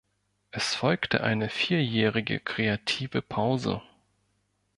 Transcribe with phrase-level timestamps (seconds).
[0.49, 3.83] Es folgte eine vierjährige, kreative Pause.